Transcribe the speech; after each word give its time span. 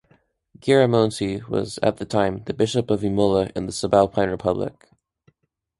Chiaramonti 0.59 1.47
was, 1.47 1.77
at 1.83 1.97
the 1.97 2.05
time, 2.05 2.41
the 2.45 2.55
bishop 2.55 2.89
of 2.89 3.03
Imola 3.03 3.51
in 3.55 3.67
the 3.67 3.71
Subalpine 3.71 4.31
Republic. 4.31 4.89